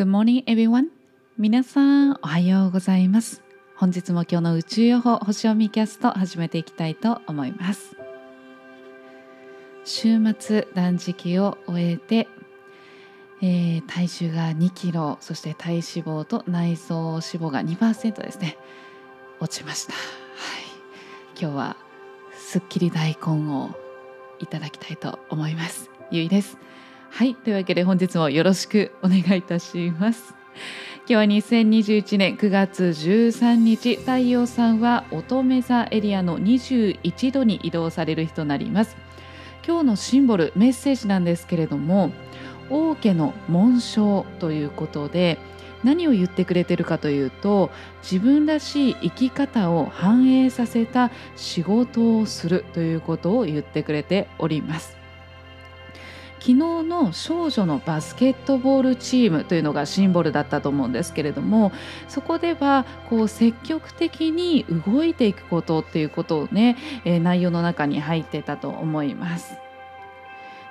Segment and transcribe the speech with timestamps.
[0.00, 0.86] Good morning everyone.
[1.36, 3.42] 皆さんおはようございます。
[3.76, 7.94] 本日も今日の宇宙予報星読みキャスト始めていきたいと思います。
[9.84, 12.28] 週末断食を終えて、
[13.42, 18.56] えー、体重が2キロそして体脂肪と内臓脂肪が2%ですね。
[19.38, 20.02] 落ちました、はい、
[21.38, 21.76] 今日は
[22.38, 23.68] すっきり大根を
[24.38, 25.90] いただきたいと思います。
[26.10, 26.56] ゆいです。
[27.10, 27.34] はい。
[27.34, 30.34] というわけで本日もよろしくお願いいたします。
[31.06, 38.96] 今日は2021年9月13日太陽さんは乙女座エリアの21度に移動される日となります。
[39.66, 42.12] 今日のシンボルメッセージなんですけれども
[42.70, 45.38] 王家の紋章ということで
[45.84, 47.70] 何を言ってくれてるかというと
[48.02, 54.99] 自分らしい生き方を反映させた仕事をするということを言ってくれております。
[56.40, 61.70] 昨日の少女のバスケットボールチームというのがシンボルだったと思うんですけれども
[62.08, 69.54] そこではこう積極的に動いていくことっていうことをね、えー、内容の中に入ってたと思います。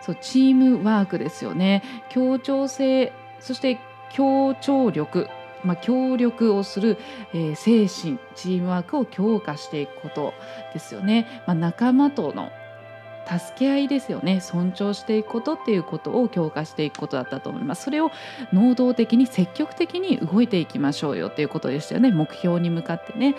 [0.02, 3.80] そうチームワークですよね協調性そして
[4.12, 5.28] 協調力
[5.64, 6.98] まあ、協力をする、
[7.34, 10.34] えー、精神チームワークを強化していくこと
[10.74, 12.50] ですよね、まあ、仲間との
[13.30, 14.42] 助け合いですよね。
[14.42, 17.84] 尊重していくことっていうことを強化していくことだったと思います。
[17.84, 18.12] それを
[18.52, 22.12] 能動的に積極的に動いていきましょうよっていうことでしたよね。
[22.12, 23.36] 目標に向かってね。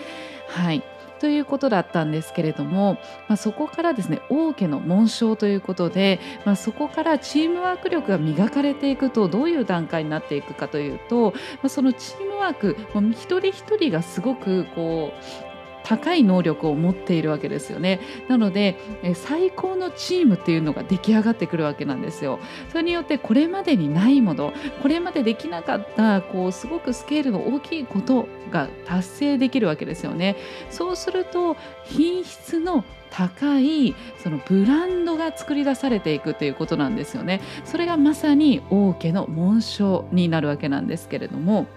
[0.47, 0.83] はい。
[1.19, 2.97] ということだったんですけれども、
[3.27, 12.75] まあ、そこからですね王家の紋章ということで、まあ、そこからチームワーク力が磨かれていくとどういう段階になっていくかというと、まあ、そのチームワーク
[13.11, 15.50] 一人一人がすごくこう
[15.83, 17.99] 高い能力を持っているわけですよね。
[18.27, 18.77] なので
[19.13, 22.39] 最高のチームっていうのが出来上がってくるわけなんですよ。
[22.69, 30.35] それによってこれまでにないものこれまでできなかったこうすごくスケールの大きいことが達成できるわけですよね。
[30.69, 37.41] そうすると品質の高いそのブランドが作り出されていくということなんですよね。
[37.65, 41.67] それがまさに王家の紋章になるわけなんですけれども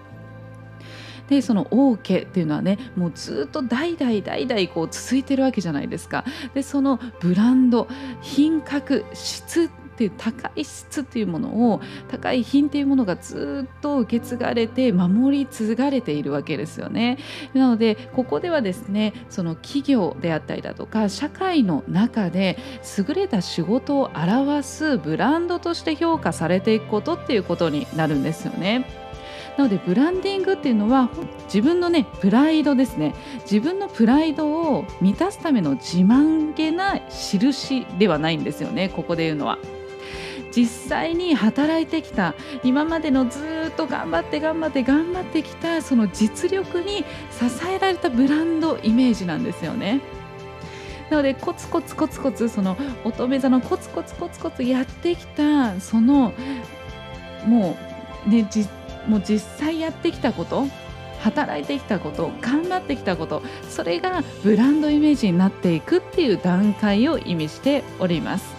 [1.29, 6.25] でその王家っていうのはねもうずっと代々代々こう続いてるわけじゃないですか。
[6.53, 7.87] でそのブランド
[8.21, 17.17] 品格質っていう高い質っていうものを高い品っていうものがずっと受け継がれて守り継がれているわけですよね。
[17.53, 22.57] なのでここではですねその企業であったりだとか社会の中で
[22.97, 29.04] 優れた仕事を表すブランドとして評価されていくことっていうことになるんですよね。
[29.57, 31.09] なのでブランディングっていうのは
[31.45, 39.57] 自分のねプライドですね自分のプライドを満たすための自慢げな印ではないんですよねここで言うのは。
[40.51, 42.33] 実際に働いてきた
[42.63, 46.99] 今までのずっと頑張って頑張って頑張ってきたその実力に
[47.29, 49.99] 支えられたブランドイメージなんですよね。
[51.09, 56.33] なのでコツコツコツコツその乙女座のコツコツコツコツやってきたその
[57.45, 57.77] も
[58.25, 58.69] うね実
[59.07, 60.67] もう実際やってきたこと
[61.19, 68.53] 働いてきたこと頑張ってきたことそれがブランドイメージになっていくっていう段階を意味しております。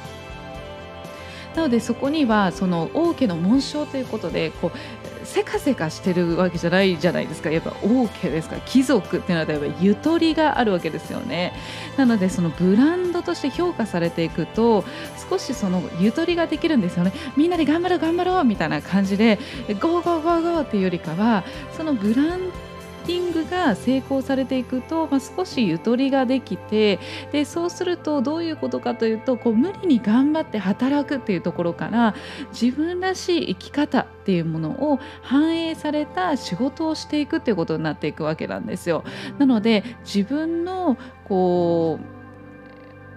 [1.55, 7.51] なのでそこにはその王家の紋章ということでこうせかせかしてるわけじゃないじゃないですか。
[7.51, 8.57] やっぱ王家ですか。
[8.65, 11.53] 貴族っていうのはやっぱゆとりがあるわけですよね。
[11.97, 14.85] なのでそのブランドとして評価されていくと
[15.29, 17.13] 少しそのゆとりができるんですよね。
[17.37, 19.39] みんなで頑張ろう頑張ろうみたいな感じで
[19.81, 21.45] go go go go っていうよりかは
[21.77, 26.99] そのブランディングが成功されていくと、まあ、少しゆとりができて
[27.31, 32.15] でそうするとどういうことかというとこう無理に頑張って働くっていうところから
[32.53, 39.05] 自分らしい生き方っていうものを反映された仕事をしていくっていうことになっていくわけなんですよ。
[39.39, 42.17] なので自分のこう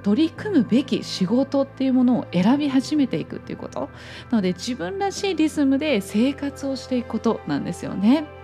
[0.04, 3.90] 取り組むべき仕事っていうものを選び始めていくっていうこと
[4.32, 8.39] なので自分らしいリズムで生活をしていくことなんですよね。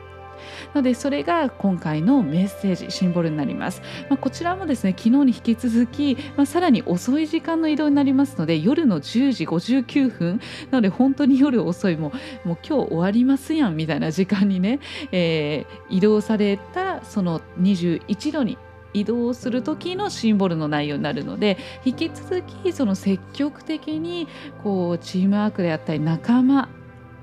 [0.74, 10.40] のでそれが今回のメッセージシンボルになります、まあ、こちらもですね昨日に引き続き、まあ、さらに遅い時間の移動になりますので夜の10時59分。
[10.72, 12.12] なので本当に夜遅いも
[12.46, 14.80] うもう今日終わりますやんみたいな時間にね、
[15.12, 18.58] えー、移動されたその21度に
[18.96, 24.28] 移動する時のシンボルの内容になるので引き続きその積極的に
[24.64, 26.70] こうチームワークであったり仲間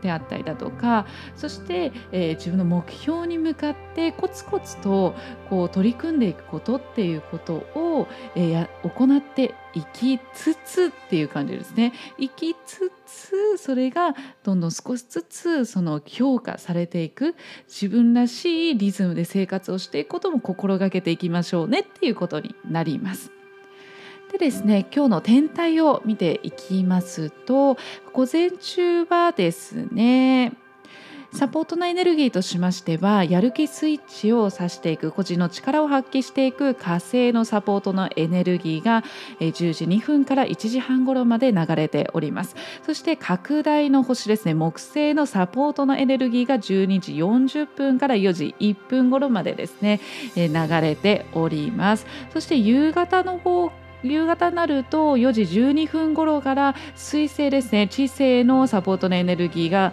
[0.02, 1.06] であったりだとか
[1.37, 5.14] そして、えー、自分の目標に向かってコツコツと
[5.49, 11.93] こう取り組んでいくことっていうことを、えー、行っていきつつっていう感じですね。
[12.19, 17.34] 生きつつそれがどんどん少しずつその評価されていく
[17.69, 23.42] 自分らしいリズムで生活をしていくことも心がけていきましょうねっていうことになります。
[24.32, 27.76] でですね今日の天体を見ていきますと
[28.14, 30.55] 午前中はですね
[31.34, 39.02] サポートのエネルギーとしましてはやる気スイッチを指していく個人の力を発揮していく火星のサポートのエネルギーが
[39.40, 42.55] 10時2分から1時半頃まで流れております。
[42.84, 50.00] そして拡大の星ですね木星のサポートのエネルギーが12時40分から4時1分頃までですね
[50.37, 50.52] 流
[50.82, 52.06] れております。
[52.32, 53.70] そして夕方の方
[54.02, 59.93] 夕方になると4時12分頃から水星ですね地星のサポートのエネルギーが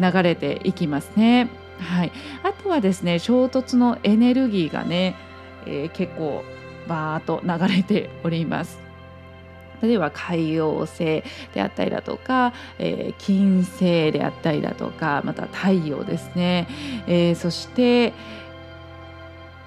[0.00, 1.48] 流れていきますね。
[1.78, 2.12] はい、
[2.42, 5.16] あとはですね衝突のエネルギーがね、
[5.66, 6.44] えー、結構
[6.88, 8.80] バーッと流れております。
[9.82, 11.24] 例えば海洋星
[11.54, 16.68] であったりだとか、えー、金星であったりだとかまた太陽ですね、
[17.08, 18.12] えー、そして、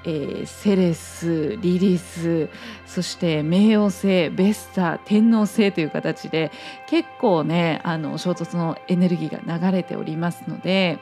[0.06, 2.50] えー、セレスリリス
[2.86, 6.52] そして冥王星ベスタ天王星という形で
[6.88, 11.00] 結構ねあの衝突のエネルギーが流れておりますので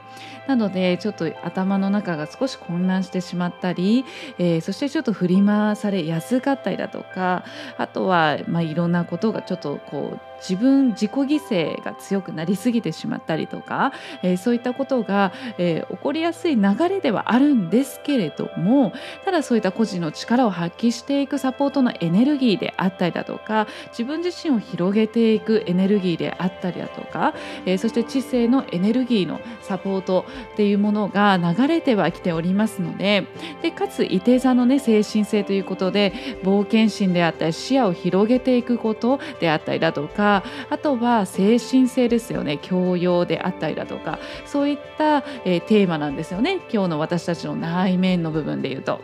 [0.47, 4.05] なのでちょっと頭の中が少し混乱してしまったり、
[4.38, 7.44] えー、そしてちょっと振り回されやすかったりだとか
[7.77, 18.94] あとは、まあ、いろんなことがちょっとこう自分自己犠牲が強くなりすぎてしまったりとか、えー、そういったことが、えー、起こりやすい流れではあるんですけれども
[19.25, 27.33] ただそういった個人の力を発揮していくサポートのエネルギーであったりだとか自分自身を広げていくエネルギーであったりだとか、
[27.65, 33.27] えー、そして知性のエネルギーのサポートっていうものが流れてはきておりますので
[33.62, 36.13] でかつ伊手座のね精神性ということで
[36.44, 40.32] 冒険心であったり視野を広げていくことであったりだとか
[40.69, 49.01] あとは精神性ですよね教養であったりだとかそういった、えー、テーマなんですよね今日の私たちの内面の部分で言うと。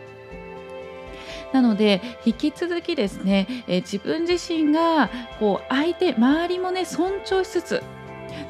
[1.52, 5.10] なので引き続きですね、えー、自分自身が
[5.40, 7.82] こう相手周りもね尊重しつつ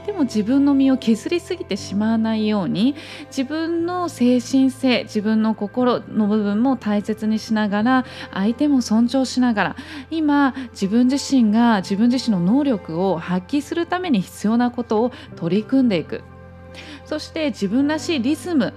[0.07, 2.95] でも自分の身を削りすぎてしまわないように
[3.27, 9.77] 自分の精神性自分の心の部分も大切にしながら相手も尊重しながら
[10.11, 16.23] 今自分自身が自分自身の能力を発揮するために必要なことを取り組んでいく。
[17.11, 18.73] そして自分らしいリズム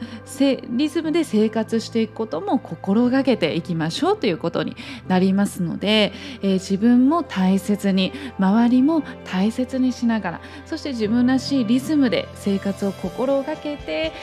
[0.71, 4.75] リズムで生活していくことも心がけていきましょうということに
[5.07, 14.13] なりますので、えー、自分も大切に周りも大切にしながらそして自分らしいリズムで生活を心がけて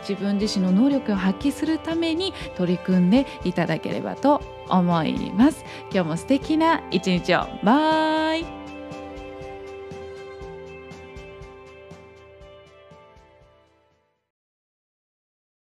[0.00, 5.64] 自分自身の能力を発揮するために取り組んでいただければと思います。
[5.92, 8.59] 今日も素敵な一日をバイ